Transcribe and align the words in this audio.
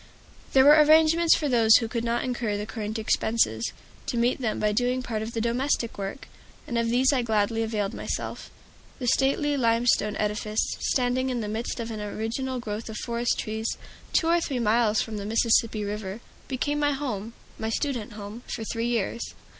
There 0.53 0.65
were 0.65 0.83
arrangements 0.83 1.35
for 1.37 1.47
those 1.47 1.75
who 1.75 1.87
could 1.87 2.03
not 2.03 2.23
incur 2.23 2.57
the 2.57 2.65
current 2.65 2.97
expenses, 2.97 3.71
to 4.07 4.17
meet 4.17 4.41
them 4.41 4.57
by 4.59 4.71
doing 4.71 5.03
part 5.03 5.21
of 5.21 5.33
the 5.33 5.41
domestic 5.41 5.95
work, 5.95 6.27
and 6.65 6.75
of 6.75 6.89
these 6.89 7.13
I 7.13 7.21
gladly 7.21 7.61
availed 7.61 7.93
myself. 7.93 8.49
The 8.97 9.05
stately 9.05 9.55
limestone 9.57 10.15
edifice, 10.17 10.65
standing 10.79 11.29
in 11.29 11.41
the 11.41 11.47
midst 11.47 11.79
of 11.79 11.91
an 11.91 12.01
original 12.01 12.57
growth 12.59 12.89
of 12.89 12.97
forest 12.97 13.37
trees, 13.37 13.77
two 14.11 14.25
or 14.27 14.41
three 14.41 14.57
miles 14.57 15.03
from 15.03 15.17
the 15.17 15.23
Mississippi 15.27 15.83
River, 15.83 16.19
became 16.47 16.79
my 16.79 16.93
home 16.93 17.33
my 17.59 17.69
student 17.69 18.13
home 18.13 18.41
for 18.47 18.63
three 18.63 18.87
years. 18.87 19.35